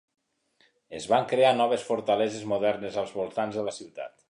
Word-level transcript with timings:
Es 0.99 1.05
van 1.11 1.27
crear 1.33 1.51
noves 1.59 1.85
fortaleses 1.91 2.49
modernes 2.55 2.99
als 3.03 3.15
voltants 3.21 3.61
de 3.61 3.67
la 3.69 3.79
ciutat. 3.81 4.17